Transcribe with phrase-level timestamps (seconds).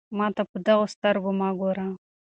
[0.17, 1.87] ما ته په دغو سترګو مه ګوره.